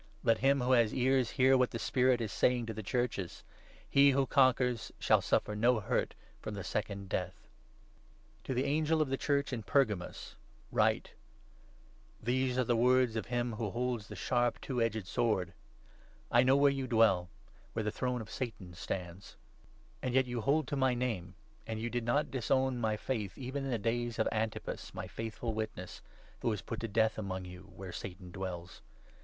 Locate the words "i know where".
16.31-16.71